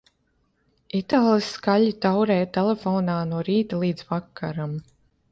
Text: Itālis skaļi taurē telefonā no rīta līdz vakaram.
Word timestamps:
Itālis 0.99 1.49
skaļi 1.57 1.91
taurē 2.05 2.37
telefonā 2.57 3.17
no 3.33 3.43
rīta 3.49 3.83
līdz 3.83 4.07
vakaram. 4.13 4.73